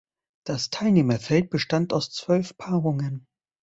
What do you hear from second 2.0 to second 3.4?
zwölf Paarungen.